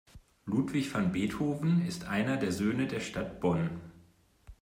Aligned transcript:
Ludwig 0.47 0.89
van 0.91 1.11
Beethoven 1.11 1.85
ist 1.85 2.05
einer 2.07 2.35
der 2.37 2.51
Söhne 2.51 2.87
der 2.87 3.01
Stadt 3.01 3.39
Bonn. 3.39 3.69